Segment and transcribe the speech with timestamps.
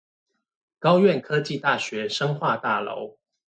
[0.79, 3.19] 高苑科技大學生化大樓